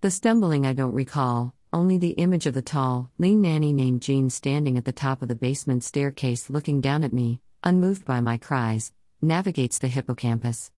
The 0.00 0.12
stumbling 0.12 0.64
I 0.64 0.74
don't 0.74 0.94
recall, 0.94 1.54
only 1.72 1.98
the 1.98 2.10
image 2.10 2.46
of 2.46 2.54
the 2.54 2.62
tall, 2.62 3.10
lean 3.18 3.42
nanny 3.42 3.72
named 3.72 4.00
Jean 4.00 4.30
standing 4.30 4.78
at 4.78 4.84
the 4.84 4.92
top 4.92 5.22
of 5.22 5.28
the 5.28 5.34
basement 5.34 5.82
staircase 5.82 6.48
looking 6.48 6.80
down 6.80 7.02
at 7.02 7.12
me, 7.12 7.40
unmoved 7.64 8.04
by 8.04 8.20
my 8.20 8.38
cries, 8.38 8.92
navigates 9.20 9.80
the 9.80 9.88
hippocampus. 9.88 10.70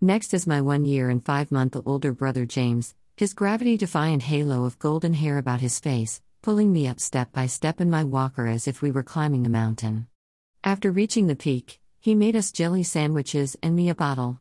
Next 0.00 0.34
is 0.34 0.48
my 0.48 0.60
one 0.60 0.84
year 0.84 1.08
and 1.08 1.24
five 1.24 1.52
month 1.52 1.76
older 1.86 2.12
brother 2.12 2.44
James, 2.46 2.96
his 3.16 3.32
gravity 3.32 3.76
defiant 3.76 4.24
halo 4.24 4.64
of 4.64 4.80
golden 4.80 5.14
hair 5.14 5.38
about 5.38 5.60
his 5.60 5.78
face, 5.78 6.20
pulling 6.42 6.72
me 6.72 6.88
up 6.88 6.98
step 6.98 7.30
by 7.30 7.46
step 7.46 7.80
in 7.80 7.88
my 7.88 8.02
walker 8.02 8.48
as 8.48 8.66
if 8.66 8.82
we 8.82 8.90
were 8.90 9.04
climbing 9.04 9.46
a 9.46 9.50
mountain. 9.50 10.08
After 10.64 10.90
reaching 10.90 11.28
the 11.28 11.36
peak, 11.36 11.78
he 12.00 12.16
made 12.16 12.34
us 12.34 12.50
jelly 12.50 12.82
sandwiches 12.82 13.56
and 13.62 13.76
me 13.76 13.88
a 13.88 13.94
bottle. 13.94 14.40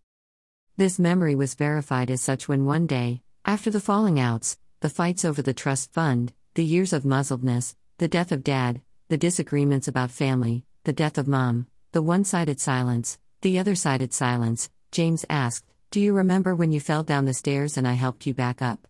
This 0.76 0.98
memory 0.98 1.36
was 1.36 1.54
verified 1.54 2.10
as 2.10 2.22
such 2.22 2.48
when 2.48 2.66
one 2.66 2.88
day, 2.88 3.22
after 3.46 3.70
the 3.70 3.82
falling 3.82 4.20
outs, 4.20 4.58
the 4.80 4.90
fights 4.90 5.26
over 5.26 5.42
the 5.42 5.54
trust 5.54 5.92
fund, 5.92 6.32
the 6.54 6.64
years 6.64 6.94
of 6.94 7.04
muzzledness, 7.04 7.76
the 7.98 8.08
death 8.08 8.32
of 8.32 8.44
dad, 8.44 8.82
the 9.10 9.18
disagreements 9.18 9.88
about 9.88 10.12
family, 10.12 10.64
the 10.86 10.94
death 10.94 11.18
of 11.18 11.28
mom, 11.28 11.68
the 11.92 12.02
one 12.02 12.24
sided 12.24 12.60
silence, 12.60 13.20
the 13.42 13.60
other 13.60 13.76
sided 13.76 14.14
silence, 14.14 14.70
James 14.92 15.26
asked, 15.30 15.66
Do 15.92 16.00
you 16.00 16.14
remember 16.14 16.56
when 16.56 16.72
you 16.72 16.80
fell 16.80 17.04
down 17.04 17.26
the 17.26 17.34
stairs 17.34 17.78
and 17.78 17.88
I 17.88 17.94
helped 17.94 18.26
you 18.26 18.34
back 18.34 18.62
up? 18.62 18.88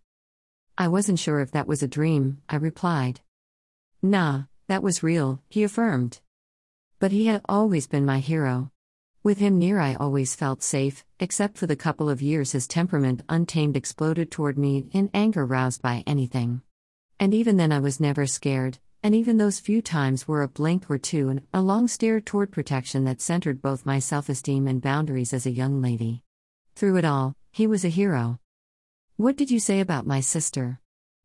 I 0.77 0.87
wasn't 0.87 1.19
sure 1.19 1.39
if 1.39 1.51
that 1.51 1.67
was 1.67 1.81
a 1.81 1.87
dream, 1.87 2.41
I 2.47 2.57
replied. 2.57 3.21
Nah, 4.01 4.43
that 4.67 4.83
was 4.83 5.01
real, 5.01 5.41
he 5.49 5.63
affirmed. 5.63 6.19
But 6.99 7.11
he 7.11 7.25
had 7.25 7.41
always 7.49 7.87
been 7.87 8.05
my 8.05 8.19
hero. 8.19 8.71
With 9.23 9.37
him 9.37 9.57
near, 9.57 9.79
I 9.79 9.95
always 9.95 10.35
felt 10.35 10.61
safe, 10.61 11.05
except 11.17 11.57
for 11.57 11.65
the 11.65 11.77
couple 11.77 12.09
of 12.09 12.21
years 12.21 12.51
his 12.51 12.67
temperament 12.67 13.23
untamed 13.29 13.77
exploded 13.77 14.29
toward 14.29 14.57
me 14.57 14.89
in 14.91 15.09
anger 15.13 15.45
roused 15.45 15.81
by 15.81 16.03
anything. 16.05 16.61
And 17.21 17.33
even 17.33 17.55
then, 17.55 17.71
I 17.71 17.79
was 17.79 18.01
never 18.01 18.27
scared, 18.27 18.79
and 19.01 19.15
even 19.15 19.37
those 19.37 19.61
few 19.61 19.81
times 19.81 20.27
were 20.27 20.41
a 20.41 20.49
blink 20.49 20.91
or 20.91 20.97
two 20.97 21.29
and 21.29 21.41
a 21.53 21.61
long 21.61 21.87
stare 21.87 22.19
toward 22.19 22.51
protection 22.51 23.05
that 23.05 23.21
centered 23.21 23.61
both 23.61 23.85
my 23.85 23.97
self 23.97 24.27
esteem 24.27 24.67
and 24.67 24.81
boundaries 24.81 25.31
as 25.31 25.45
a 25.45 25.51
young 25.51 25.81
lady. 25.81 26.21
Through 26.75 26.97
it 26.97 27.05
all, 27.05 27.33
he 27.49 27.65
was 27.65 27.85
a 27.85 27.89
hero. 27.89 28.39
What 29.15 29.37
did 29.37 29.49
you 29.49 29.59
say 29.59 29.79
about 29.79 30.05
my 30.05 30.19
sister? 30.19 30.81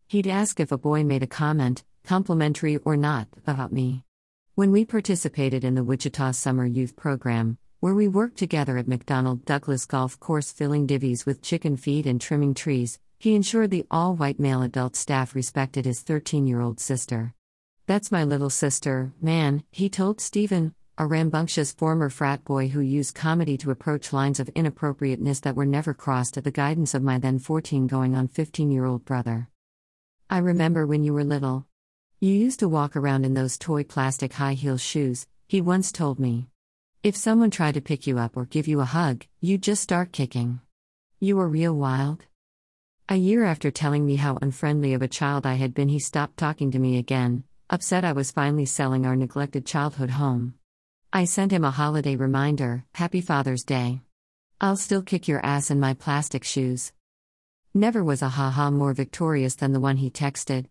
He'd 0.07 0.29
ask 0.29 0.61
if 0.61 0.71
a 0.71 0.79
boy 0.79 1.03
made 1.03 1.25
a 1.25 1.27
comment, 1.27 1.83
complimentary 2.05 2.77
or 2.77 2.97
not, 2.97 3.27
about 3.45 3.73
me. 3.73 4.05
When 4.55 4.71
we 4.71 4.85
participated 4.85 5.65
in 5.65 5.75
the 5.75 5.83
Wichita 5.83 6.31
Summer 6.31 6.65
Youth 6.65 6.95
Program, 6.95 7.59
where 7.81 7.95
we 7.95 8.09
worked 8.09 8.37
together 8.37 8.77
at 8.77 8.89
McDonald 8.89 9.45
Douglas 9.45 9.87
Golf 9.87 10.19
Course 10.19 10.51
filling 10.51 10.85
divvies 10.85 11.25
with 11.25 11.43
chicken 11.43 11.77
feed 11.77 12.09
and 12.09 12.21
trimming 12.21 12.53
trees, 12.53 12.99
he 13.21 13.37
ensured 13.37 13.71
the 13.71 13.87
all 13.89 14.17
white 14.17 14.41
male 14.41 14.63
adult 14.63 14.97
staff 14.97 15.33
respected 15.33 15.85
his 15.85 16.03
13 16.03 16.49
year 16.49 16.61
old 16.61 16.81
sister. 16.81 17.35
That's 17.87 18.11
my 18.11 18.25
little 18.25 18.51
sister, 18.51 19.13
man, 19.23 19.63
he 19.71 19.89
told 19.89 20.21
Stephen, 20.21 20.75
a 20.99 21.07
rambunctious 21.07 21.73
former 21.73 22.11
frat 22.11 22.45
boy 22.45 22.67
who 22.67 22.81
used 22.81 23.15
comedy 23.15 23.57
to 23.59 23.71
approach 23.71 24.13
lines 24.13 24.41
of 24.41 24.49
inappropriateness 24.57 25.39
that 25.41 25.55
were 25.55 25.65
never 25.65 25.95
crossed 25.95 26.37
at 26.37 26.43
the 26.43 26.51
guidance 26.51 26.95
of 26.95 27.05
my 27.05 27.17
then 27.19 27.39
14 27.39 27.87
going 27.87 28.17
on 28.17 28.27
15 28.27 28.73
year 28.73 28.87
old 28.87 29.05
brother. 29.05 29.49
I 30.29 30.39
remember 30.39 30.85
when 30.85 31.05
you 31.05 31.15
were 31.15 31.23
little. 31.23 31.65
You 32.19 32.35
used 32.35 32.59
to 32.59 32.69
walk 32.69 32.97
around 32.97 33.25
in 33.25 33.35
those 33.35 33.57
toy 33.57 33.85
plastic 33.85 34.33
high 34.33 34.55
heel 34.55 34.79
shoes, 34.79 35.29
he 35.47 35.61
once 35.61 35.93
told 35.93 36.19
me. 36.19 36.49
If 37.05 37.15
someone 37.15 37.53
tried 37.53 37.75
to 37.75 37.81
pick 37.81 38.09
you 38.09 38.19
up 38.19 38.37
or 38.37 38.45
give 38.45 38.67
you 38.67 38.81
a 38.81 38.85
hug, 38.85 39.25
you'd 39.41 39.63
just 39.63 39.85
start 39.85 40.11
kicking. 40.11 40.61
You 41.21 41.37
were 41.37 41.47
real 41.47 41.73
wild. 41.73 42.25
A 43.09 43.15
year 43.15 43.45
after 43.45 43.71
telling 43.71 44.05
me 44.05 44.17
how 44.17 44.37
unfriendly 44.43 44.95
of 44.95 45.03
a 45.03 45.07
child 45.07 45.47
I 45.47 45.55
had 45.55 45.75
been, 45.75 45.89
he 45.89 46.01
stopped 46.01 46.37
talking 46.37 46.73
to 46.73 46.79
me 46.81 46.99
again, 46.99 47.45
upset 47.71 48.05
I 48.05 48.11
was 48.11 48.33
finally 48.33 48.67
selling 48.67 49.07
our 49.07 49.15
neglected 49.15 49.65
childhood 49.65 50.11
home. 50.11 50.55
I 51.13 51.25
sent 51.25 51.53
him 51.53 51.65
a 51.65 51.71
holiday 51.71 52.17
reminder 52.17 52.85
Happy 52.97 53.21
Father's 53.21 53.63
Day. 53.63 54.01
I'll 54.61 54.77
still 54.77 55.03
kick 55.03 55.29
your 55.29 55.45
ass 55.47 55.71
in 55.71 55.79
my 55.79 55.95
plastic 55.95 56.43
shoes. 56.43 56.93
Never 57.73 58.03
was 58.03 58.23
a 58.23 58.31
haha 58.31 58.73
more 58.73 58.93
victorious 58.93 59.55
than 59.55 59.73
the 59.73 59.81
one 59.81 59.99
he 59.99 60.11
texted. 60.11 60.67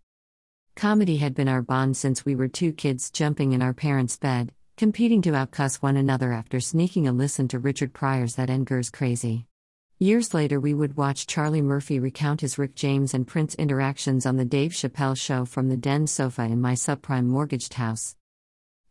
Comedy 0.75 1.17
had 1.17 1.33
been 1.33 1.47
our 1.47 1.61
bond 1.61 1.95
since 1.95 2.25
we 2.25 2.35
were 2.35 2.49
two 2.49 2.73
kids 2.73 3.09
jumping 3.11 3.53
in 3.53 3.61
our 3.61 3.73
parents' 3.73 4.17
bed, 4.17 4.51
competing 4.77 5.23
to 5.23 5.31
outcuss 5.31 5.77
one 5.77 5.97
another 5.97 6.31
after 6.31 6.59
sneaking 6.59 7.07
a 7.07 7.11
listen 7.11 7.47
to 7.47 7.57
Richard 7.57 7.93
Pryor's 7.93 8.35
That 8.35 8.51
Edgar's 8.51 8.91
Crazy. 8.91 9.47
Years 9.97 10.35
later, 10.35 10.59
we 10.59 10.75
would 10.75 10.95
watch 10.95 11.25
Charlie 11.25 11.63
Murphy 11.63 11.99
recount 11.99 12.41
his 12.41 12.59
Rick 12.59 12.75
James 12.75 13.15
and 13.15 13.25
Prince 13.25 13.55
interactions 13.55 14.27
on 14.27 14.37
The 14.37 14.45
Dave 14.45 14.73
Chappelle 14.73 15.17
Show 15.17 15.45
from 15.45 15.69
the 15.69 15.77
den 15.77 16.05
sofa 16.05 16.43
in 16.43 16.61
my 16.61 16.73
subprime 16.73 17.25
mortgaged 17.25 17.73
house. 17.73 18.15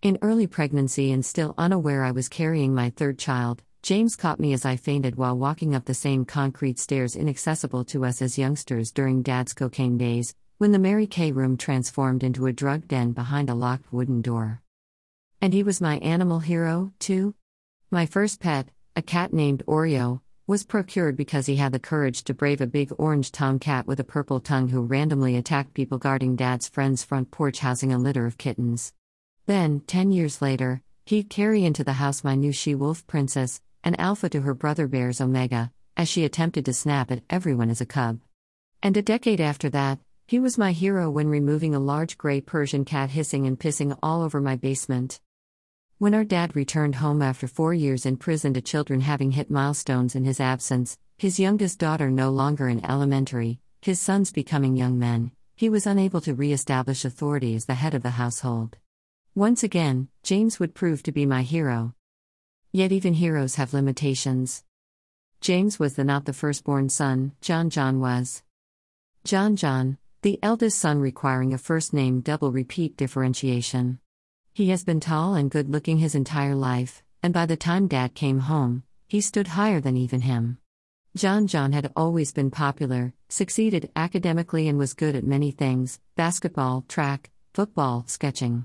In 0.03 0.19
early 0.23 0.49
pregnancy 0.49 1.13
and 1.13 1.25
still 1.25 1.55
unaware 1.57 2.03
I 2.03 2.11
was 2.11 2.29
carrying 2.29 2.75
my 2.75 2.91
third 2.91 3.17
child, 3.17 3.63
James 3.85 4.17
caught 4.17 4.41
me 4.41 4.53
as 4.53 4.65
I 4.65 4.75
fainted 4.75 5.15
while 5.15 5.39
walking 5.39 5.73
up 5.73 5.85
the 5.85 5.95
same 5.95 6.25
concrete 6.25 6.81
stairs 6.81 7.15
inaccessible 7.15 7.85
to 7.85 8.05
us 8.05 8.21
as 8.21 8.39
youngsters 8.39 8.91
during 8.91 9.23
Dad's 9.23 9.55
cocaine 9.55 9.99
days, 9.99 10.35
when 10.59 10.73
the 10.73 10.81
Mary 10.81 11.07
Kay 11.07 11.31
room 11.31 11.57
transformed 11.57 12.25
into 12.25 12.47
a 12.47 12.53
drug 12.53 12.89
den 12.89 13.13
behind 13.13 13.49
a 13.49 13.55
locked 13.55 13.93
wooden 13.93 14.21
door. 14.21 14.63
And 15.41 15.53
he 15.53 15.63
was 15.63 15.81
my 15.81 15.99
animal 15.99 16.41
hero, 16.41 16.93
too? 16.99 17.35
My 17.91 18.07
first 18.07 18.41
pet, 18.41 18.69
a 18.95 19.03
cat 19.03 19.33
named 19.33 19.63
Oreo, 19.67 20.21
was 20.47 20.65
procured 20.65 21.17
because 21.17 21.47
he 21.47 21.57
had 21.57 21.73
the 21.73 21.79
courage 21.79 22.23
to 22.25 22.35
brave 22.35 22.61
a 22.61 22.67
big 22.67 22.93
orange 22.99 23.33
tongue 23.33 23.59
cat 23.59 23.87
with 23.87 23.99
a 24.01 24.05
purple 24.05 24.41
tongue 24.41 24.69
who 24.69 24.81
randomly 24.81 25.37
attacked 25.37 25.75
people 25.75 25.99
guarding 25.99 26.37
dad's 26.37 26.69
friend's 26.69 27.03
front 27.03 27.31
porch 27.31 27.59
housing 27.59 27.93
a 27.93 27.99
litter 27.99 28.27
of 28.27 28.39
kittens. 28.39 28.93
Then, 29.47 29.81
ten 29.81 30.13
years 30.13 30.41
later, 30.41 30.83
he'd 31.05 31.29
carry 31.29 31.65
into 31.65 31.85
the 31.85 31.95
house 31.95 32.25
my 32.25 32.35
new 32.35 32.53
she 32.53 32.75
wolf 32.75 33.07
princess, 33.07 33.61
an 33.85 33.97
alpha 33.97 34.29
to 34.31 34.41
her 34.41 34.55
brother 34.55 34.89
bear's 34.89 35.21
Omega, 35.21 35.73
as 35.97 36.09
she 36.09 36.25
attempted 36.25 36.65
to 36.65 36.73
snap 36.73 37.11
at 37.11 37.23
everyone 37.29 37.71
as 37.71 37.81
a 37.81 37.87
cub. 37.87 38.21
And 38.83 38.97
a 38.97 39.03
decade 39.03 39.41
after 39.41 39.69
that, 39.71 39.99
he 40.27 40.39
was 40.39 40.59
my 40.59 40.73
hero 40.73 41.11
when 41.11 41.29
removing 41.29 41.75
a 41.75 41.81
large 41.81 42.19
gray 42.19 42.41
Persian 42.41 42.85
cat 42.85 43.11
hissing 43.11 43.47
and 43.47 43.59
pissing 43.59 43.97
all 44.03 44.23
over 44.23 44.41
my 44.41 44.57
basement. 44.57 45.21
When 45.99 46.13
our 46.13 46.25
dad 46.25 46.55
returned 46.55 46.97
home 46.97 47.23
after 47.23 47.49
four 47.49 47.73
years 47.73 48.05
in 48.05 48.19
prison 48.19 48.53
to 48.53 48.61
children 48.61 49.01
having 49.01 49.31
hit 49.31 49.51
milestones 49.51 50.15
in 50.15 50.27
his 50.27 50.41
absence, 50.41 50.99
his 51.17 51.41
youngest 51.41 51.79
daughter 51.79 52.11
no 52.11 52.29
longer 52.29 52.69
in 52.69 52.85
elementary, 52.85 53.61
his 53.81 53.99
sons 53.99 54.31
becoming 54.31 54.77
young 54.77 54.99
men, 54.99 55.31
he 55.55 55.71
was 55.71 55.87
unable 55.87 56.21
to 56.21 56.35
re 56.35 56.53
establish 56.53 57.07
authority 57.07 57.55
as 57.55 57.65
the 57.65 57.77
head 57.77 57.95
of 57.95 58.03
the 58.03 58.11
household. 58.11 58.77
Once 59.35 59.63
again, 59.63 60.09
James 60.23 60.61
would 60.61 60.75
prove 60.75 61.03
to 61.03 61.13
be 61.13 61.25
my 61.25 61.41
hero. 61.41 61.95
Yet 62.73 62.93
even 62.93 63.15
heroes 63.15 63.55
have 63.55 63.73
limitations. 63.73 64.65
James 65.41 65.79
was 65.79 65.95
the 65.95 66.05
not 66.05 66.27
the 66.27 66.35
firstborn 66.35 66.91
son, 66.91 67.33
John 67.41 67.71
John 67.71 68.01
was. 68.01 68.43
John 69.25 69.57
John, 69.57 69.97
the 70.21 70.39
eldest 70.43 70.79
son 70.79 71.01
requiring 71.01 71.55
a 71.55 71.59
first 71.59 71.95
name 71.95 72.21
double 72.21 72.53
repeat 72.53 72.99
differentiation. 72.99 73.99
He 74.57 74.71
has 74.71 74.85
been 74.85 75.01
tall 75.01 75.35
and 75.35 75.51
good 75.51 75.69
looking 75.69 75.99
his 75.99 76.15
entire 76.15 76.55
life, 76.55 77.03
and 77.23 77.35
by 77.35 77.45
the 77.45 77.59
time 77.59 77.89
dad 77.89 78.15
came 78.15 78.39
home, 78.39 78.85
he 79.07 79.21
stood 79.21 79.49
higher 79.49 79.83
than 79.83 79.99
even 79.99 80.23
him. 80.23 80.57
John 81.15 81.47
John 81.47 81.73
had 81.73 81.93
always 81.95 82.33
been 82.33 82.51
popular, 82.51 83.13
succeeded 83.29 83.91
academically, 83.95 84.67
and 84.67 84.79
was 84.79 84.95
good 84.95 85.15
at 85.15 85.25
many 85.25 85.51
things 85.51 86.01
basketball, 86.15 86.87
track, 86.89 87.29
football, 87.53 88.05
sketching. 88.07 88.65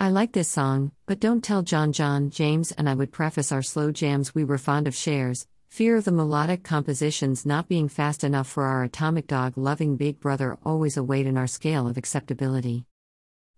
I 0.00 0.08
like 0.08 0.32
this 0.32 0.48
song, 0.48 0.90
but 1.06 1.20
don't 1.20 1.44
tell 1.44 1.62
John 1.62 1.92
John, 1.92 2.28
James 2.28 2.72
and 2.72 2.88
I 2.88 2.94
would 2.94 3.12
preface 3.12 3.52
our 3.52 3.62
slow 3.62 3.92
jams 3.92 4.34
we 4.34 4.42
were 4.42 4.58
fond 4.58 4.88
of 4.88 4.96
shares, 4.96 5.46
fear 5.68 5.94
of 5.94 6.04
the 6.04 6.10
melodic 6.10 6.64
compositions 6.64 7.46
not 7.46 7.68
being 7.68 7.88
fast 7.88 8.24
enough 8.24 8.48
for 8.48 8.64
our 8.64 8.82
atomic 8.82 9.28
dog 9.28 9.56
loving 9.56 9.96
big 9.96 10.18
brother 10.18 10.58
always 10.64 10.96
a 10.96 11.04
weight 11.04 11.28
in 11.28 11.36
our 11.36 11.46
scale 11.46 11.86
of 11.86 11.96
acceptability. 11.96 12.86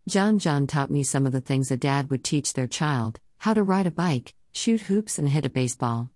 John 0.08 0.38
John 0.38 0.66
taught 0.66 0.90
me 0.90 1.02
some 1.02 1.26
of 1.26 1.32
the 1.32 1.40
things 1.42 1.70
a 1.70 1.76
dad 1.76 2.08
would 2.08 2.24
teach 2.24 2.54
their 2.54 2.66
child 2.66 3.20
how 3.36 3.52
to 3.52 3.62
ride 3.62 3.86
a 3.86 3.90
bike, 3.90 4.32
shoot 4.52 4.80
hoops, 4.80 5.18
and 5.18 5.28
hit 5.28 5.44
a 5.44 5.50
baseball. 5.50 6.08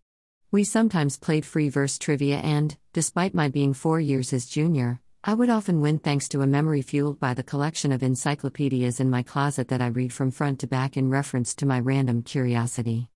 We 0.51 0.65
sometimes 0.65 1.19
played 1.19 1.45
free 1.45 1.69
verse 1.69 1.99
trivia, 1.99 2.39
and, 2.39 2.75
despite 2.95 3.35
my 3.35 3.49
being 3.49 3.75
four 3.75 4.01
years 4.01 4.31
his 4.31 4.47
junior, 4.47 5.03
I 5.23 5.35
would 5.35 5.51
often 5.51 5.83
win 5.83 5.99
thanks 5.99 6.27
to 6.31 6.41
a 6.41 6.47
memory 6.47 6.81
fueled 6.81 7.21
by 7.21 7.35
the 7.35 7.43
collection 7.43 7.93
of 7.93 8.03
encyclopedias 8.03 8.99
in 8.99 9.11
my 9.11 9.23
closet 9.23 9.69
that 9.69 9.83
I 9.83 9.89
read 9.89 10.15
from 10.15 10.31
front 10.31 10.61
to 10.61 10.67
back 10.67 10.97
in 10.97 11.11
reference 11.11 11.55
to 11.57 11.67
my 11.67 11.79
random 11.79 12.23
curiosity. 12.23 13.11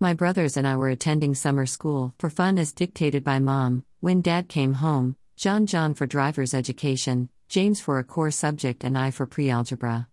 My 0.00 0.12
brothers 0.12 0.58
and 0.58 0.66
I 0.66 0.76
were 0.76 0.90
attending 0.90 1.34
summer 1.34 1.64
school 1.64 2.12
for 2.18 2.28
fun 2.28 2.58
as 2.58 2.74
dictated 2.74 3.24
by 3.24 3.38
mom. 3.38 3.86
When 4.00 4.20
dad 4.20 4.50
came 4.50 4.74
home, 4.74 5.16
John 5.36 5.64
John 5.64 5.94
for 5.94 6.06
driver's 6.06 6.52
education, 6.52 7.30
James 7.48 7.80
for 7.80 7.98
a 7.98 8.04
core 8.04 8.30
subject, 8.30 8.84
and 8.84 8.96
I 8.96 9.10
for 9.10 9.26
pre 9.26 9.50
algebra. 9.50 10.08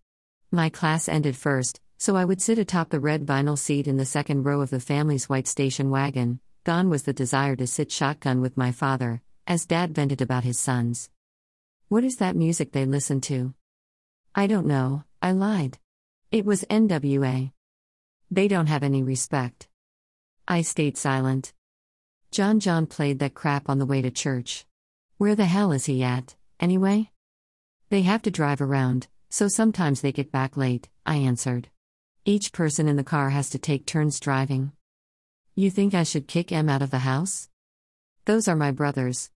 My 0.51 0.69
class 0.69 1.07
ended 1.07 1.35
first, 1.35 1.79
so 1.97 2.15
I 2.15 2.25
would 2.25 2.41
sit 2.41 2.59
atop 2.59 2.89
the 2.89 2.99
red 2.99 3.25
vinyl 3.25 3.57
seat 3.57 3.87
in 3.87 3.97
the 3.97 4.05
second 4.05 4.43
row 4.43 4.61
of 4.61 4.69
the 4.69 4.79
family's 4.79 5.29
white 5.29 5.47
station 5.47 5.89
wagon. 5.89 6.39
Gone 6.63 6.89
was 6.89 7.03
the 7.03 7.13
desire 7.13 7.55
to 7.55 7.65
sit 7.65 7.91
shotgun 7.91 8.41
with 8.41 8.57
my 8.57 8.71
father, 8.71 9.21
as 9.47 9.65
dad 9.65 9.95
vented 9.95 10.21
about 10.21 10.43
his 10.43 10.59
sons. 10.59 11.09
What 11.87 12.03
is 12.03 12.17
that 12.17 12.35
music 12.35 12.71
they 12.71 12.85
listen 12.85 13.21
to? 13.21 13.53
I 14.35 14.47
don't 14.47 14.67
know, 14.67 15.03
I 15.21 15.31
lied. 15.31 15.77
It 16.31 16.45
was 16.45 16.63
NWA. 16.69 17.51
They 18.29 18.47
don't 18.47 18.67
have 18.67 18.83
any 18.83 19.03
respect. 19.03 19.67
I 20.47 20.61
stayed 20.61 20.97
silent. 20.97 21.53
John 22.31 22.59
John 22.59 22.85
played 22.85 23.19
that 23.19 23.33
crap 23.33 23.69
on 23.69 23.77
the 23.77 23.85
way 23.85 24.01
to 24.01 24.09
church. 24.09 24.65
Where 25.17 25.35
the 25.35 25.45
hell 25.45 25.71
is 25.71 25.85
he 25.85 26.01
at, 26.03 26.35
anyway? 26.59 27.11
They 27.91 28.03
have 28.03 28.21
to 28.21 28.31
drive 28.31 28.61
around, 28.61 29.09
so 29.29 29.49
sometimes 29.49 29.99
they 29.99 30.13
get 30.13 30.31
back 30.31 30.55
late, 30.55 30.87
I 31.05 31.17
answered. 31.17 31.67
Each 32.23 32.53
person 32.53 32.87
in 32.87 32.95
the 32.95 33.03
car 33.03 33.31
has 33.31 33.49
to 33.49 33.59
take 33.59 33.85
turns 33.85 34.17
driving. 34.17 34.71
You 35.55 35.69
think 35.69 35.93
I 35.93 36.03
should 36.03 36.25
kick 36.25 36.53
M 36.53 36.69
out 36.69 36.81
of 36.81 36.89
the 36.89 36.99
house? 36.99 37.49
Those 38.23 38.47
are 38.47 38.55
my 38.55 38.71
brothers. 38.71 39.29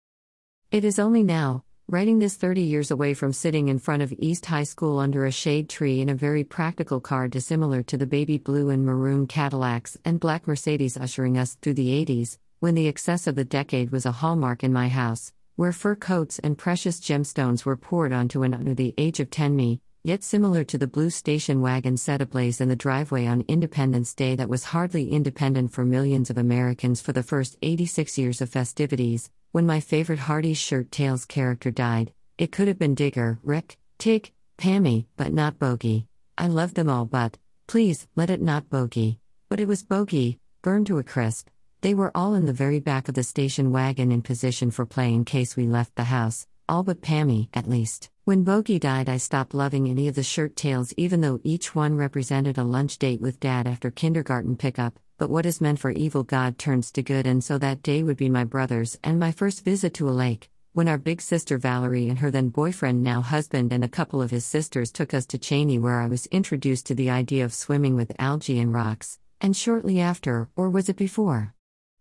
It 0.72 0.86
is 0.86 1.00
only 1.00 1.22
now, 1.22 1.66
writing 1.90 2.19
this 2.19 2.38
30 2.38 2.62
years 2.62 2.92
away 2.92 3.13
from 3.13 3.34
sitting 3.34 3.68
in 3.68 3.78
front 3.78 4.02
of 4.02 4.13
East 4.19 4.46
High 4.46 4.63
School 4.63 5.00
under 5.00 5.25
a 5.25 5.31
shade 5.31 5.68
tree 5.68 6.00
in 6.00 6.08
a 6.08 6.16
very 6.16 6.46
practical 6.46 7.01
car 7.01 7.28
dissimilar 7.28 7.84
to 7.84 7.98
the 7.98 8.08
baby 8.08 8.38
blue 8.38 8.69
and 8.69 8.86
maroon 8.86 9.28
Cadillacs 9.28 9.98
and 10.06 10.18
black 10.18 10.48
Mercedes 10.48 10.96
ushering 10.96 11.38
us 11.38 11.56
through 11.62 11.74
the 11.74 12.06
80s, 12.06 12.38
when 12.62 12.75
the 12.75 12.88
excess 12.88 13.28
of 13.28 13.36
the 13.36 13.44
decade 13.44 13.92
was 13.92 14.06
a 14.06 14.13
hallmark 14.13 14.63
in 14.63 14.72
my 14.72 14.88
house, 14.88 15.34
where 15.56 15.72
fur 15.72 15.96
coats 15.96 16.38
and 16.40 16.57
precious 16.57 17.00
gemstones 17.00 17.63
were 17.63 17.78
poured 17.78 18.12
onto 18.12 18.44
an 18.44 18.54
under 18.54 18.74
the 18.74 18.94
age 18.98 19.22
of 19.22 19.30
10 19.30 19.56
me, 19.56 19.80
yet 20.04 20.22
similar 20.22 20.63
to 20.66 20.78
the 20.78 20.88
blue 20.88 21.10
station 21.10 21.62
wagon 21.62 21.96
set 21.96 22.22
ablaze 22.22 22.60
in 22.60 22.68
the 22.68 22.75
driveway 22.75 23.25
on 23.25 23.46
Independence 23.48 24.13
Day 24.13 24.36
that 24.36 24.50
was 24.50 24.66
hardly 24.66 25.10
independent 25.10 25.72
for 25.72 25.86
millions 25.86 26.30
of 26.30 26.38
Americans 26.38 27.00
for 27.00 27.13
the 27.13 27.24
first 27.24 27.57
86 27.62 28.18
years 28.18 28.42
of 28.42 28.50
festivities, 28.50 29.30
when 29.54 29.66
my 29.66 29.80
favorite 29.80 30.19
Hardee's 30.19 30.57
Shirt 30.57 30.92
Tales 30.92 31.24
character 31.24 31.72
died. 31.72 32.12
It 32.38 32.51
could 32.51 32.68
have 32.68 32.78
been 32.78 32.94
Digger, 32.94 33.40
Rick, 33.42 33.78
Tyg, 33.98 34.31
Pammy, 34.58 35.06
but 35.16 35.31
not 35.31 35.58
Bogey. 35.58 36.08
I 36.38 36.48
love 36.48 36.74
them 36.74 36.90
all, 36.90 37.06
but, 37.06 37.38
please, 37.66 38.08
let 38.18 38.30
it 38.30 38.42
not 38.42 38.69
Bogey. 38.69 39.19
But 39.48 39.62
it 39.62 39.69
was 39.69 39.84
Bogey, 39.84 40.38
burned 40.62 40.88
to 40.88 40.98
a 40.98 41.04
crisp. 41.04 41.48
They 41.86 41.94
were 41.94 42.12
all 42.16 42.34
in 42.34 42.48
the 42.48 42.52
very 42.52 42.80
back 42.80 43.08
of 43.10 43.14
the 43.14 43.22
station 43.22 43.72
wagon 43.72 44.12
in 44.12 44.24
position 44.24 44.72
for 44.72 44.88
play 44.88 45.14
in 45.14 45.24
case 45.24 45.56
we 45.56 45.68
left 45.68 45.94
the 45.94 46.06
house, 46.06 46.48
all 46.68 46.82
but 46.82 47.00
Pammy, 47.00 47.50
at 47.54 47.70
least. 47.70 48.10
When 48.24 48.44
Bogey 48.44 48.80
died, 48.80 49.08
I 49.08 49.18
stopped 49.18 49.54
loving 49.54 49.88
any 49.88 50.08
of 50.08 50.16
the 50.16 50.24
Shirt 50.24 50.56
Tales, 50.56 50.96
even 50.98 51.22
though 51.22 51.42
each 51.44 51.76
one 51.76 51.96
represented 51.96 52.58
a 52.58 52.64
lunch 52.64 52.98
date 52.98 53.22
with 53.22 53.40
Dad 53.40 53.68
after 53.68 53.92
kindergarten 53.92 54.56
pickup. 54.56 54.98
But 55.20 55.30
what 55.30 55.46
is 55.46 55.62
meant 55.62 55.78
for 55.78 55.92
evil, 55.92 56.24
God 56.24 56.58
turns 56.58 56.92
to 56.94 57.04
good, 57.04 57.28
and 57.28 57.44
so 57.44 57.60
that 57.60 57.84
day 57.84 58.02
would 58.02 58.18
be 58.18 58.30
my 58.30 58.46
brother's 58.46 58.98
and 59.04 59.20
my 59.20 59.32
first 59.32 59.64
visit 59.64 59.94
to 59.94 60.10
a 60.10 60.18
lake. 60.26 60.50
When 60.74 60.88
our 60.88 60.98
big 60.98 61.22
sister 61.22 61.60
Valerie 61.60 62.10
and 62.10 62.18
her 62.18 62.32
then 62.32 62.50
boyfriend, 62.50 63.04
now 63.04 63.22
husband, 63.22 63.72
and 63.72 63.84
a 63.84 63.88
couple 63.88 64.24
of 64.24 64.32
his 64.32 64.44
sisters 64.44 64.92
took 64.92 65.14
us 65.14 65.28
to 65.28 65.38
Cheney, 65.38 65.78
where 65.78 66.02
I 66.02 66.08
was 66.08 66.26
introduced 66.32 66.88
to 66.88 66.96
the 66.96 67.12
idea 67.12 67.46
of 67.46 67.54
swimming 67.54 67.96
with 67.96 68.12
algae 68.18 68.60
and 68.60 68.74
rocks, 68.74 69.20
and 69.40 69.56
shortly 69.56 70.00
after, 70.00 70.50
or 70.56 70.72
was 70.72 70.90
it 70.90 70.98
before? 70.98 71.55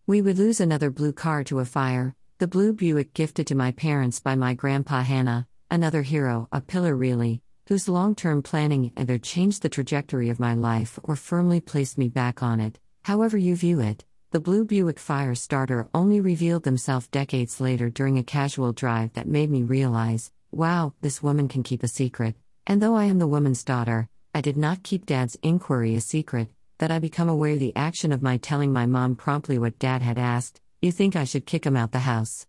We 0.07 0.21
would 0.21 0.37
lose 0.37 0.61
another 0.61 0.91
blue 0.91 1.15
car 1.15 1.45
to 1.45 1.61
a 1.61 1.65
fire, 1.65 2.15
the 2.37 2.47
blue 2.47 2.75
Buick 2.75 3.15
gifted 3.15 3.47
to 3.47 3.55
my 3.55 3.73
parents 3.73 4.21
by 4.21 4.35
my 4.35 4.53
grandpa 4.53 5.01
Hannah, 5.03 5.47
another 5.71 6.03
hero, 6.03 6.47
a 6.53 6.61
pillar 6.61 6.95
really, 6.95 7.41
whose 7.69 7.89
long 7.89 8.15
term 8.15 8.43
planning 8.43 8.93
either 8.99 9.17
changed 9.17 9.63
the 9.63 9.71
trajectory 9.71 10.29
of 10.29 10.39
my 10.39 10.53
life 10.53 10.99
or 11.05 11.17
firmly 11.17 11.59
placed 11.59 11.97
me 11.97 12.11
back 12.11 12.43
on 12.43 12.61
it. 12.61 12.79
However, 13.05 13.39
you 13.39 13.57
view 13.57 13.81
it, 13.81 14.05
the 14.31 14.41
blue 14.41 14.67
Buick 14.67 14.99
fire 14.99 15.35
starter 15.35 15.89
only 15.95 16.21
revealed 16.21 16.65
themselves 16.65 17.09
decades 17.09 17.59
later 17.59 17.89
during 17.89 18.19
a 18.19 18.23
casual 18.23 18.75
drive 18.75 19.15
that 19.15 19.27
made 19.27 19.51
me 19.51 19.63
realize 19.63 20.31
wow, 20.51 20.93
this 21.01 21.23
woman 21.23 21.49
can 21.49 21.63
keep 21.63 21.83
a 21.83 21.89
secret. 21.89 22.37
And 22.67 22.83
though 22.83 22.95
I 22.95 23.07
am 23.07 23.21
the 23.21 23.27
woman's 23.27 23.65
daughter, 23.65 24.11
I 24.35 24.43
did 24.43 24.59
not 24.59 24.83
keep 24.83 25.07
dad's 25.07 25.39
inquiry 25.43 25.95
a 25.95 26.01
secret, 26.03 26.51
that 26.79 26.91
I 26.91 26.99
become 26.99 27.29
aware 27.29 27.57
the 27.57 27.75
action 27.77 28.13
of 28.13 28.23
my 28.23 28.37
telling 28.37 28.73
my 28.73 28.87
mom 28.87 29.17
promptly 29.17 29.59
what 29.59 29.79
dad 29.79 30.03
had 30.03 30.19
asked, 30.19 30.61
you 30.83 30.93
think 30.93 31.17
I 31.17 31.25
should 31.25 31.47
kick 31.47 31.65
him 31.65 31.77
out 31.77 31.93
the 31.93 32.01
house, 32.01 32.47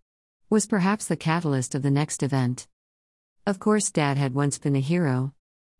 was 0.50 0.66
perhaps 0.66 1.06
the 1.06 1.16
catalyst 1.16 1.76
of 1.76 1.82
the 1.82 1.92
next 1.92 2.24
event. 2.24 2.68
Of 3.46 3.60
course, 3.60 3.92
dad 3.92 4.18
had 4.18 4.34
once 4.34 4.58
been 4.58 4.76
a 4.76 4.80
hero. 4.80 5.34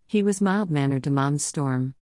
He 0.08 0.22
was 0.22 0.42
mild 0.42 0.70
mannered 0.70 1.04
to 1.06 1.12
mom's 1.12 1.44
storm. 1.44 1.96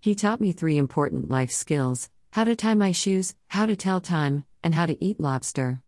He 0.00 0.14
taught 0.14 0.40
me 0.40 0.52
three 0.52 0.78
important 0.78 1.30
life 1.30 1.50
skills 1.50 2.10
how 2.32 2.44
to 2.44 2.54
tie 2.54 2.74
my 2.74 2.92
shoes, 2.92 3.34
how 3.48 3.66
to 3.66 3.74
tell 3.74 4.00
time, 4.00 4.44
and 4.62 4.74
how 4.74 4.86
to 4.86 5.02
eat 5.04 5.18
lobster. 5.18 5.82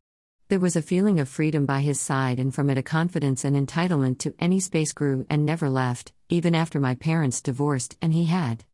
There 0.48 0.58
was 0.58 0.74
a 0.74 0.82
feeling 0.82 1.20
of 1.20 1.28
freedom 1.28 1.64
by 1.64 1.80
his 1.80 2.00
side, 2.00 2.40
and 2.40 2.52
from 2.52 2.70
it 2.70 2.78
a 2.78 2.82
confidence 2.82 3.44
and 3.44 3.54
entitlement 3.54 4.18
to 4.20 4.34
any 4.40 4.58
space 4.58 4.92
grew 4.92 5.26
and 5.30 5.46
never 5.46 5.70
left, 5.70 6.12
even 6.28 6.54
after 6.54 6.80
my 6.80 6.94
parents 6.94 7.40
divorced 7.40 7.96
and 8.02 8.12
he 8.12 8.24
had. 8.24 8.64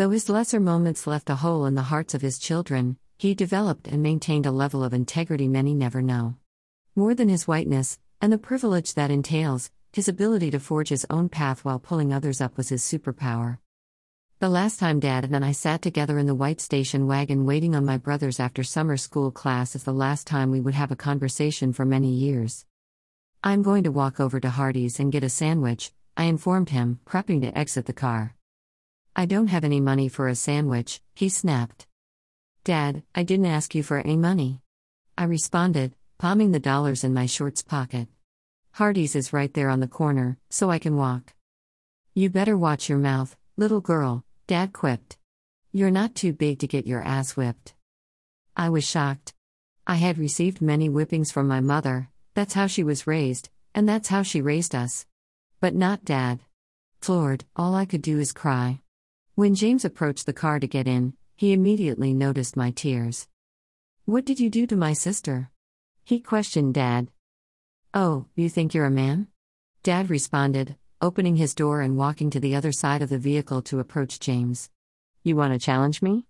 Though 0.00 0.08
his 0.08 0.30
lesser 0.30 0.60
moments 0.60 1.06
left 1.06 1.28
a 1.28 1.34
hole 1.34 1.66
in 1.66 1.74
the 1.74 1.90
hearts 1.92 2.14
of 2.14 2.22
his 2.22 2.38
children, 2.38 2.96
he 3.18 3.34
developed 3.34 3.86
and 3.86 4.02
maintained 4.02 4.46
a 4.46 4.50
level 4.50 4.82
of 4.82 4.94
integrity 4.94 5.46
many 5.46 5.74
never 5.74 6.00
know. 6.00 6.36
More 6.96 7.14
than 7.14 7.28
his 7.28 7.46
whiteness, 7.46 7.98
and 8.18 8.32
the 8.32 8.38
privilege 8.38 8.94
that 8.94 9.10
entails, 9.10 9.70
his 9.92 10.08
ability 10.08 10.50
to 10.52 10.58
forge 10.58 10.88
his 10.88 11.04
own 11.10 11.28
path 11.28 11.66
while 11.66 11.78
pulling 11.78 12.14
others 12.14 12.40
up 12.40 12.56
was 12.56 12.70
his 12.70 12.82
superpower. 12.82 13.58
The 14.38 14.48
last 14.48 14.80
time 14.80 15.00
Dad 15.00 15.26
and 15.26 15.44
I 15.44 15.52
sat 15.52 15.82
together 15.82 16.18
in 16.18 16.24
the 16.24 16.34
white 16.34 16.62
station 16.62 17.06
wagon 17.06 17.44
waiting 17.44 17.74
on 17.74 17.84
my 17.84 17.98
brothers 17.98 18.40
after 18.40 18.64
summer 18.64 18.96
school 18.96 19.30
class 19.30 19.76
is 19.76 19.84
the 19.84 19.92
last 19.92 20.26
time 20.26 20.50
we 20.50 20.62
would 20.62 20.72
have 20.72 20.90
a 20.90 20.96
conversation 20.96 21.74
for 21.74 21.84
many 21.84 22.08
years. 22.08 22.64
I'm 23.44 23.62
going 23.62 23.84
to 23.84 23.92
walk 23.92 24.18
over 24.18 24.40
to 24.40 24.48
Hardee's 24.48 24.98
and 24.98 25.12
get 25.12 25.24
a 25.24 25.28
sandwich, 25.28 25.92
I 26.16 26.24
informed 26.24 26.70
him, 26.70 27.00
prepping 27.04 27.42
to 27.42 27.58
exit 27.58 27.84
the 27.84 27.92
car. 27.92 28.34
I 29.16 29.26
don't 29.26 29.48
have 29.48 29.64
any 29.64 29.80
money 29.80 30.08
for 30.08 30.28
a 30.28 30.34
sandwich, 30.34 31.00
he 31.14 31.28
snapped. 31.28 31.86
Dad, 32.64 33.02
I 33.14 33.22
didn't 33.22 33.46
ask 33.46 33.74
you 33.74 33.82
for 33.82 33.98
any 33.98 34.16
money. 34.16 34.60
I 35.18 35.24
responded, 35.24 35.94
palming 36.18 36.52
the 36.52 36.60
dollars 36.60 37.04
in 37.04 37.12
my 37.12 37.26
shorts 37.26 37.62
pocket. 37.62 38.08
Hardee's 38.72 39.16
is 39.16 39.32
right 39.32 39.52
there 39.52 39.68
on 39.68 39.80
the 39.80 39.88
corner, 39.88 40.38
so 40.48 40.70
I 40.70 40.78
can 40.78 40.96
walk. 40.96 41.34
You 42.14 42.30
better 42.30 42.56
watch 42.56 42.88
your 42.88 42.98
mouth, 42.98 43.36
little 43.56 43.80
girl, 43.80 44.24
Dad 44.46 44.72
quipped. 44.72 45.18
You're 45.72 45.90
not 45.90 46.14
too 46.14 46.32
big 46.32 46.58
to 46.60 46.66
get 46.66 46.86
your 46.86 47.02
ass 47.02 47.36
whipped. 47.36 47.74
I 48.56 48.68
was 48.68 48.84
shocked. 48.84 49.34
I 49.86 49.96
had 49.96 50.18
received 50.18 50.60
many 50.60 50.88
whippings 50.88 51.32
from 51.32 51.48
my 51.48 51.60
mother, 51.60 52.08
that's 52.34 52.54
how 52.54 52.66
she 52.66 52.84
was 52.84 53.06
raised, 53.06 53.50
and 53.74 53.88
that's 53.88 54.08
how 54.08 54.22
she 54.22 54.40
raised 54.40 54.74
us. 54.74 55.06
But 55.60 55.74
not 55.74 56.04
Dad. 56.04 56.40
Floored, 57.00 57.44
all 57.56 57.74
I 57.74 57.86
could 57.86 58.02
do 58.02 58.18
is 58.18 58.32
cry. 58.32 58.80
When 59.34 59.54
James 59.54 59.84
approached 59.84 60.26
the 60.26 60.32
car 60.32 60.58
to 60.60 60.66
get 60.66 60.88
in, 60.88 61.14
he 61.36 61.52
immediately 61.52 62.12
noticed 62.12 62.56
my 62.56 62.70
tears. 62.70 63.28
What 64.04 64.24
did 64.24 64.40
you 64.40 64.50
do 64.50 64.66
to 64.66 64.76
my 64.76 64.92
sister? 64.92 65.50
He 66.04 66.20
questioned 66.20 66.74
Dad. 66.74 67.10
Oh, 67.94 68.26
you 68.34 68.48
think 68.48 68.74
you're 68.74 68.86
a 68.86 68.90
man? 68.90 69.28
Dad 69.82 70.10
responded, 70.10 70.76
opening 71.00 71.36
his 71.36 71.54
door 71.54 71.80
and 71.80 71.96
walking 71.96 72.28
to 72.30 72.40
the 72.40 72.54
other 72.54 72.72
side 72.72 73.02
of 73.02 73.08
the 73.08 73.18
vehicle 73.18 73.62
to 73.62 73.78
approach 73.78 74.20
James. 74.20 74.68
You 75.22 75.36
want 75.36 75.52
to 75.52 75.58
challenge 75.58 76.02
me? 76.02 76.26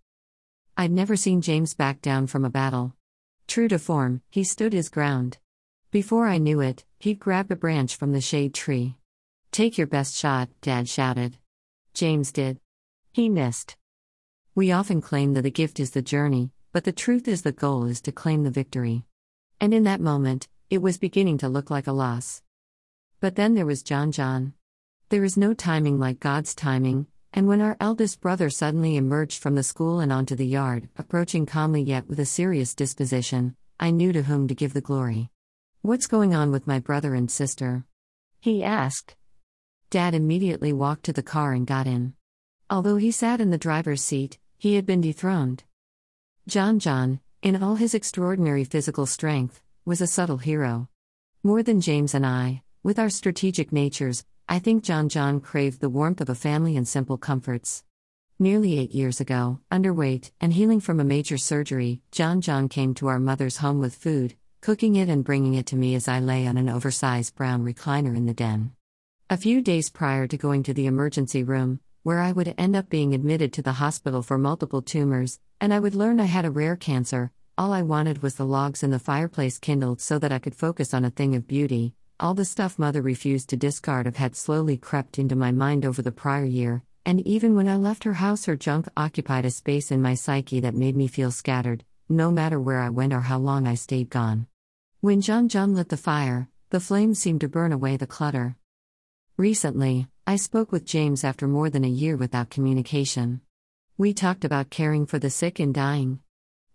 I'd 0.76 0.92
never 0.92 1.16
seen 1.16 1.40
James 1.40 1.74
back 1.74 2.00
down 2.00 2.26
from 2.26 2.44
a 2.44 2.50
battle. 2.50 2.94
True 3.48 3.68
to 3.68 3.78
form, 3.78 4.22
he 4.30 4.44
stood 4.44 4.72
his 4.72 4.88
ground. 4.88 5.38
Before 5.90 6.26
I 6.28 6.38
knew 6.38 6.60
it, 6.60 6.84
he'd 6.98 7.18
grabbed 7.18 7.50
a 7.50 7.56
branch 7.56 7.96
from 7.96 8.12
the 8.12 8.20
shade 8.20 8.54
tree. 8.54 8.96
Take 9.50 9.76
your 9.76 9.88
best 9.88 10.14
shot, 10.14 10.48
Dad 10.60 10.88
shouted. 10.88 11.38
James 11.94 12.30
did. 12.30 12.60
He 13.12 13.28
missed. 13.28 13.76
We 14.54 14.70
often 14.70 15.00
claim 15.00 15.34
that 15.34 15.42
the 15.42 15.50
gift 15.50 15.80
is 15.80 15.90
the 15.90 16.02
journey, 16.02 16.52
but 16.72 16.84
the 16.84 16.92
truth 16.92 17.26
is 17.26 17.42
the 17.42 17.50
goal 17.50 17.86
is 17.86 18.00
to 18.02 18.12
claim 18.12 18.44
the 18.44 18.50
victory. 18.50 19.04
And 19.60 19.74
in 19.74 19.82
that 19.82 20.00
moment, 20.00 20.46
it 20.70 20.80
was 20.80 20.96
beginning 20.96 21.38
to 21.38 21.48
look 21.48 21.70
like 21.70 21.88
a 21.88 21.92
loss. 21.92 22.42
But 23.18 23.34
then 23.34 23.54
there 23.54 23.66
was 23.66 23.82
John 23.82 24.12
John. 24.12 24.52
There 25.08 25.24
is 25.24 25.36
no 25.36 25.54
timing 25.54 25.98
like 25.98 26.20
God's 26.20 26.54
timing, 26.54 27.08
and 27.32 27.48
when 27.48 27.60
our 27.60 27.76
eldest 27.80 28.20
brother 28.20 28.48
suddenly 28.48 28.96
emerged 28.96 29.42
from 29.42 29.56
the 29.56 29.64
school 29.64 29.98
and 29.98 30.12
onto 30.12 30.36
the 30.36 30.46
yard, 30.46 30.88
approaching 30.96 31.46
calmly 31.46 31.82
yet 31.82 32.08
with 32.08 32.20
a 32.20 32.24
serious 32.24 32.76
disposition, 32.76 33.56
I 33.80 33.90
knew 33.90 34.12
to 34.12 34.22
whom 34.22 34.46
to 34.46 34.54
give 34.54 34.72
the 34.72 34.80
glory. 34.80 35.30
What's 35.82 36.06
going 36.06 36.32
on 36.32 36.52
with 36.52 36.68
my 36.68 36.78
brother 36.78 37.14
and 37.16 37.28
sister? 37.28 37.84
He 38.38 38.62
asked. 38.62 39.16
Dad 39.90 40.14
immediately 40.14 40.72
walked 40.72 41.04
to 41.06 41.12
the 41.12 41.24
car 41.24 41.52
and 41.52 41.66
got 41.66 41.88
in. 41.88 42.14
Although 42.70 42.98
he 42.98 43.10
sat 43.10 43.40
in 43.40 43.50
the 43.50 43.58
driver's 43.58 44.00
seat, 44.00 44.38
he 44.56 44.76
had 44.76 44.86
been 44.86 45.00
dethroned. 45.00 45.64
John 46.46 46.78
John, 46.78 47.18
in 47.42 47.60
all 47.60 47.74
his 47.74 47.94
extraordinary 47.94 48.62
physical 48.62 49.06
strength, 49.06 49.60
was 49.84 50.00
a 50.00 50.06
subtle 50.06 50.36
hero. 50.38 50.88
More 51.42 51.64
than 51.64 51.80
James 51.80 52.14
and 52.14 52.24
I, 52.24 52.62
with 52.84 53.00
our 53.00 53.10
strategic 53.10 53.72
natures, 53.72 54.24
I 54.48 54.60
think 54.60 54.84
John 54.84 55.08
John 55.08 55.40
craved 55.40 55.80
the 55.80 55.88
warmth 55.88 56.20
of 56.20 56.28
a 56.28 56.36
family 56.36 56.76
and 56.76 56.86
simple 56.86 57.18
comforts. 57.18 57.82
Nearly 58.38 58.78
eight 58.78 58.94
years 58.94 59.20
ago, 59.20 59.58
underweight 59.72 60.30
and 60.40 60.52
healing 60.52 60.78
from 60.78 61.00
a 61.00 61.04
major 61.04 61.38
surgery, 61.38 62.02
John 62.12 62.40
John 62.40 62.68
came 62.68 62.94
to 62.94 63.08
our 63.08 63.18
mother's 63.18 63.56
home 63.56 63.80
with 63.80 63.96
food, 63.96 64.36
cooking 64.60 64.94
it 64.94 65.08
and 65.08 65.24
bringing 65.24 65.54
it 65.54 65.66
to 65.66 65.76
me 65.76 65.96
as 65.96 66.06
I 66.06 66.20
lay 66.20 66.46
on 66.46 66.56
an 66.56 66.68
oversized 66.68 67.34
brown 67.34 67.64
recliner 67.64 68.16
in 68.16 68.26
the 68.26 68.32
den. 68.32 68.74
A 69.28 69.36
few 69.36 69.60
days 69.60 69.90
prior 69.90 70.28
to 70.28 70.36
going 70.36 70.62
to 70.62 70.74
the 70.74 70.86
emergency 70.86 71.42
room, 71.42 71.80
where 72.02 72.20
I 72.20 72.32
would 72.32 72.54
end 72.56 72.74
up 72.74 72.88
being 72.88 73.14
admitted 73.14 73.52
to 73.52 73.62
the 73.62 73.74
hospital 73.74 74.22
for 74.22 74.38
multiple 74.38 74.80
tumors, 74.80 75.38
and 75.60 75.74
I 75.74 75.78
would 75.78 75.94
learn 75.94 76.18
I 76.18 76.24
had 76.24 76.44
a 76.44 76.50
rare 76.50 76.76
cancer, 76.76 77.30
all 77.58 77.74
I 77.74 77.82
wanted 77.82 78.22
was 78.22 78.36
the 78.36 78.46
logs 78.46 78.82
in 78.82 78.90
the 78.90 78.98
fireplace 78.98 79.58
kindled 79.58 80.00
so 80.00 80.18
that 80.18 80.32
I 80.32 80.38
could 80.38 80.54
focus 80.54 80.94
on 80.94 81.04
a 81.04 81.10
thing 81.10 81.34
of 81.34 81.46
beauty. 81.46 81.92
All 82.18 82.32
the 82.32 82.46
stuff 82.46 82.78
mother 82.78 83.02
refused 83.02 83.50
to 83.50 83.56
discard 83.58 84.06
of 84.06 84.16
had 84.16 84.34
slowly 84.34 84.78
crept 84.78 85.18
into 85.18 85.36
my 85.36 85.52
mind 85.52 85.84
over 85.84 86.00
the 86.00 86.10
prior 86.10 86.46
year, 86.46 86.82
and 87.04 87.20
even 87.26 87.54
when 87.54 87.68
I 87.68 87.76
left 87.76 88.04
her 88.04 88.14
house, 88.14 88.46
her 88.46 88.56
junk 88.56 88.88
occupied 88.96 89.44
a 89.44 89.50
space 89.50 89.90
in 89.90 90.00
my 90.00 90.14
psyche 90.14 90.60
that 90.60 90.74
made 90.74 90.96
me 90.96 91.06
feel 91.06 91.30
scattered, 91.30 91.84
no 92.08 92.30
matter 92.30 92.58
where 92.58 92.80
I 92.80 92.88
went 92.88 93.12
or 93.12 93.20
how 93.20 93.38
long 93.38 93.66
I 93.66 93.74
stayed 93.74 94.08
gone. 94.08 94.46
When 95.00 95.20
John 95.20 95.48
John 95.50 95.74
lit 95.74 95.90
the 95.90 95.98
fire, 95.98 96.48
the 96.70 96.80
flames 96.80 97.18
seemed 97.18 97.42
to 97.42 97.48
burn 97.48 97.72
away 97.72 97.98
the 97.98 98.06
clutter. 98.06 98.56
Recently, 99.40 100.06
I 100.26 100.36
spoke 100.36 100.70
with 100.70 100.84
James 100.84 101.24
after 101.24 101.48
more 101.48 101.70
than 101.70 101.82
a 101.82 101.88
year 101.88 102.14
without 102.14 102.50
communication. 102.50 103.40
We 103.96 104.12
talked 104.12 104.44
about 104.44 104.68
caring 104.68 105.06
for 105.06 105.18
the 105.18 105.30
sick 105.30 105.58
and 105.58 105.72
dying. 105.72 106.20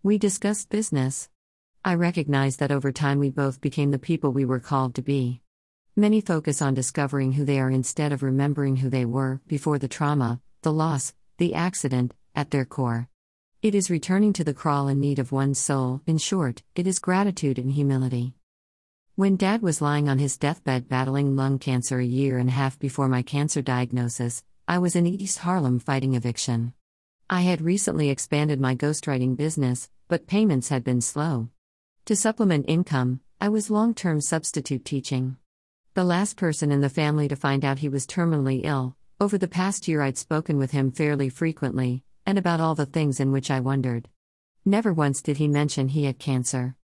We 0.02 0.18
discussed 0.18 0.68
business. 0.68 1.28
I 1.84 1.94
recognize 1.94 2.56
that 2.56 2.72
over 2.72 2.90
time 2.90 3.20
we 3.20 3.30
both 3.30 3.60
became 3.60 3.92
the 3.92 4.00
people 4.00 4.32
we 4.32 4.44
were 4.44 4.58
called 4.58 4.96
to 4.96 5.02
be. 5.02 5.42
Many 5.94 6.20
focus 6.20 6.60
on 6.60 6.74
discovering 6.74 7.34
who 7.34 7.44
they 7.44 7.60
are 7.60 7.70
instead 7.70 8.10
of 8.10 8.24
remembering 8.24 8.74
who 8.74 8.90
they 8.90 9.04
were 9.04 9.40
before 9.46 9.78
the 9.78 9.86
trauma, 9.86 10.40
the 10.62 10.72
loss, 10.72 11.14
the 11.38 11.54
accident, 11.54 12.14
at 12.34 12.50
their 12.50 12.64
core. 12.64 13.08
It 13.62 13.76
is 13.76 13.90
returning 13.90 14.32
to 14.32 14.42
the 14.42 14.52
crawl 14.52 14.88
in 14.88 14.98
need 14.98 15.20
of 15.20 15.30
one's 15.30 15.60
soul, 15.60 16.00
in 16.04 16.18
short, 16.18 16.64
it 16.74 16.88
is 16.88 16.98
gratitude 16.98 17.60
and 17.60 17.70
humility. 17.70 18.34
When 19.18 19.36
dad 19.36 19.62
was 19.62 19.80
lying 19.80 20.10
on 20.10 20.18
his 20.18 20.36
deathbed 20.36 20.90
battling 20.90 21.36
lung 21.36 21.58
cancer 21.58 21.98
a 21.98 22.04
year 22.04 22.36
and 22.36 22.50
a 22.50 22.52
half 22.52 22.78
before 22.78 23.08
my 23.08 23.22
cancer 23.22 23.62
diagnosis, 23.62 24.44
I 24.68 24.76
was 24.76 24.94
in 24.94 25.06
East 25.06 25.38
Harlem 25.38 25.78
fighting 25.78 26.12
eviction. 26.12 26.74
I 27.30 27.40
had 27.40 27.62
recently 27.62 28.10
expanded 28.10 28.60
my 28.60 28.74
ghostwriting 28.74 29.34
business, 29.34 29.88
but 30.06 30.26
payments 30.26 30.68
had 30.68 30.84
been 30.84 31.00
slow. 31.00 31.48
To 32.04 32.14
supplement 32.14 32.66
income, 32.68 33.20
I 33.40 33.48
was 33.48 33.70
long 33.70 33.94
term 33.94 34.20
substitute 34.20 34.84
teaching 34.84 35.38
the 35.94 36.04
last 36.04 36.36
person 36.36 36.70
in 36.70 36.82
the 36.82 36.90
family 36.90 37.26
to 37.26 37.36
find 37.36 37.64
out 37.64 37.78
he 37.78 37.88
was 37.88 38.06
terminally 38.06 38.60
ill. 38.64 38.96
Over 39.18 39.38
the 39.38 39.48
past 39.48 39.88
year, 39.88 40.02
I'd 40.02 40.18
spoken 40.18 40.58
with 40.58 40.72
him 40.72 40.92
fairly 40.92 41.30
frequently, 41.30 42.04
and 42.26 42.36
about 42.36 42.60
all 42.60 42.74
the 42.74 42.84
things 42.84 43.18
in 43.18 43.32
which 43.32 43.50
I 43.50 43.60
wondered. 43.60 44.10
Never 44.66 44.92
once 44.92 45.22
did 45.22 45.38
he 45.38 45.48
mention 45.48 45.88
he 45.88 46.04
had 46.04 46.18
cancer. 46.18 46.76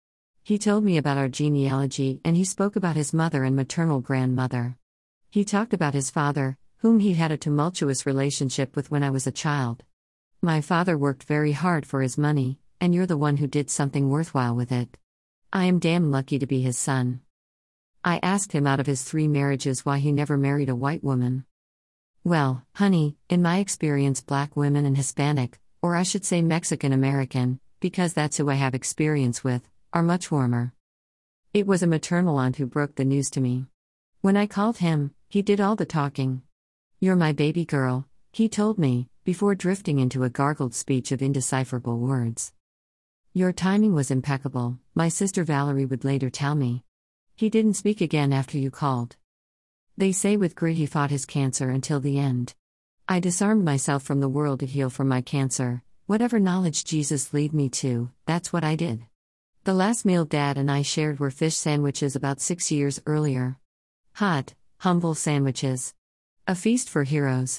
He 0.51 0.59
told 0.59 0.83
me 0.83 0.97
about 0.97 1.17
our 1.17 1.29
genealogy 1.29 2.21
and 2.25 2.37
he 2.37 2.43
spoke 2.43 2.75
about 2.75 2.97
his 2.97 3.15
mother 3.15 3.45
and 3.45 3.55
maternal 3.55 4.01
grandmother. 4.01 4.77
He 5.31 5.45
talked 5.45 5.73
about 5.73 5.95
his 5.95 6.11
father, 6.11 6.59
whom 6.79 6.99
he 6.99 7.15
had 7.15 7.31
a 7.31 7.37
tumultuous 7.37 8.05
relationship 8.05 8.75
with 8.75 8.91
when 8.91 9.05
I 9.05 9.11
was 9.11 9.29
a 9.29 9.31
child. 9.31 9.85
My 10.43 10.61
father 10.61 10.99
worked 10.99 11.23
very 11.23 11.53
hard 11.53 11.87
for 11.87 12.03
his 12.03 12.19
money, 12.19 12.59
and 12.81 12.93
you're 12.93 13.07
the 13.07 13.17
one 13.17 13.37
who 13.37 13.47
did 13.47 13.71
something 13.71 14.11
worthwhile 14.11 14.57
with 14.57 14.73
it. 14.73 14.97
I 15.53 15.67
am 15.67 15.79
damn 15.79 16.11
lucky 16.11 16.37
to 16.41 16.49
be 16.49 16.63
his 16.63 16.77
son. 16.77 17.21
I 18.05 18.19
asked 18.21 18.51
him 18.51 18.67
out 18.67 18.81
of 18.81 18.89
his 18.89 19.05
three 19.05 19.29
marriages 19.29 19.87
why 19.87 19.99
he 19.99 20.11
never 20.11 20.37
married 20.37 20.69
a 20.69 20.75
white 20.75 21.05
woman. 21.05 21.45
Well, 22.25 22.65
honey, 22.75 23.17
in 23.29 23.41
my 23.41 23.59
experience, 23.59 24.21
black 24.21 24.57
women 24.57 24.85
and 24.85 24.97
Hispanic, 24.97 25.61
or 25.81 25.95
I 25.95 26.03
should 26.03 26.25
say 26.25 26.43
Mexican 26.43 26.93
American, 26.93 27.61
because 27.79 28.15
that's 28.15 28.39
who 28.39 28.51
I 28.51 28.55
have 28.55 28.75
experience 28.75 29.45
with, 29.45 29.63
are 29.93 30.03
much 30.03 30.31
warmer. 30.31 30.73
It 31.53 31.67
was 31.67 31.83
a 31.83 31.87
maternal 31.87 32.39
aunt 32.39 32.57
who 32.57 32.67
broke 32.67 32.95
the 32.95 33.05
news 33.05 33.29
to 33.31 33.41
me. 33.41 33.67
When 34.21 34.37
I 34.37 34.47
called 34.47 34.79
him, 34.79 35.15
he 35.29 35.43
did 35.43 35.61
all 35.61 35.75
the 35.75 35.85
talking. 35.85 36.43
You're 37.01 37.17
my 37.17 37.33
baby 37.33 37.65
girl, 37.65 38.07
he 38.33 38.49
told 38.49 38.79
me, 38.79 39.09
before 39.25 39.55
drifting 39.57 39.99
into 39.99 40.23
a 40.23 40.31
gargled 40.31 40.75
speech 40.75 41.11
of 41.11 41.23
indecipherable 41.23 41.99
words. 41.99 42.53
Your 43.33 43.53
timing 43.53 43.95
was 43.95 44.11
impeccable, 44.11 44.79
my 44.95 45.09
sister 45.09 45.43
Valerie 45.43 45.87
would 45.87 46.05
later 46.05 46.31
tell 46.31 46.55
me. 46.55 46.85
He 47.35 47.51
didn't 47.51 47.75
speak 47.75 48.01
again 48.01 48.33
after 48.33 48.59
you 48.59 48.71
called. 48.71 49.17
They 49.97 50.13
say 50.13 50.37
with 50.37 50.55
grit 50.55 50.77
he 50.77 50.87
fought 50.87 51.11
his 51.11 51.27
cancer 51.27 51.69
until 51.69 51.99
the 51.99 52.19
end. 52.19 52.55
I 53.09 53.19
disarmed 53.19 53.65
myself 53.65 54.05
from 54.05 54.21
the 54.21 54.29
world 54.29 54.61
to 54.61 54.67
heal 54.67 54.91
from 54.91 55.09
my 55.09 55.21
cancer. 55.21 55.83
Whatever 56.07 56.39
knowledge 56.39 56.85
Jesus 56.85 57.35
lead 57.35 57.53
me 57.53 57.69
to, 57.71 58.11
that's 58.25 58.53
what 58.53 58.63
I 58.63 58.77
did. 58.77 59.05
The 59.65 59.75
last 59.75 60.07
meal 60.07 60.25
Dad 60.25 60.57
and 60.57 60.71
I 60.71 60.81
shared 60.81 61.21
were 61.21 61.31
fish 61.31 61.55
sandwiches 61.55 62.17
about 62.17 62.41
six 62.41 62.73
years 62.73 62.99
earlier. 63.05 63.59
Hot, 64.15 64.55
humble 64.79 65.15
sandwiches. 65.15 65.93
A 66.49 66.55
feast 66.55 66.89
for 66.89 67.05
heroes. 67.05 67.59